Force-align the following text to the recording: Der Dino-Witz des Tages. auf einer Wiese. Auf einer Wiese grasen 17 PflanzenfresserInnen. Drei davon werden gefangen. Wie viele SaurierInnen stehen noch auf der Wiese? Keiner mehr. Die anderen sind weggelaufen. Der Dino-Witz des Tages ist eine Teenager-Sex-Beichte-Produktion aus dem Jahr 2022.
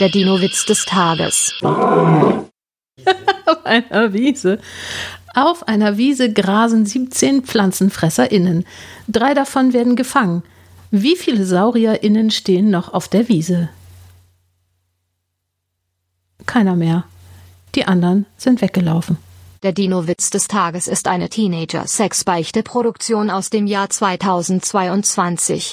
Der 0.00 0.08
Dino-Witz 0.08 0.66
des 0.66 0.86
Tages. 0.86 1.54
auf 1.62 2.48
einer 3.64 4.12
Wiese. 4.12 4.58
Auf 5.34 5.68
einer 5.68 5.96
Wiese 5.96 6.32
grasen 6.32 6.84
17 6.84 7.44
PflanzenfresserInnen. 7.44 8.64
Drei 9.06 9.34
davon 9.34 9.72
werden 9.72 9.94
gefangen. 9.94 10.42
Wie 10.90 11.14
viele 11.14 11.46
SaurierInnen 11.46 12.32
stehen 12.32 12.70
noch 12.70 12.92
auf 12.92 13.06
der 13.06 13.28
Wiese? 13.28 13.68
Keiner 16.46 16.74
mehr. 16.74 17.04
Die 17.76 17.84
anderen 17.84 18.26
sind 18.36 18.62
weggelaufen. 18.62 19.16
Der 19.62 19.70
Dino-Witz 19.72 20.30
des 20.30 20.48
Tages 20.48 20.88
ist 20.88 21.06
eine 21.08 21.28
Teenager-Sex-Beichte-Produktion 21.30 23.30
aus 23.30 23.48
dem 23.48 23.68
Jahr 23.68 23.88
2022. 23.88 25.72